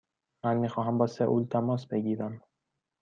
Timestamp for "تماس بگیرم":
1.45-2.41